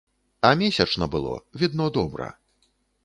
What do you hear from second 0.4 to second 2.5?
А месячна было, відно добра.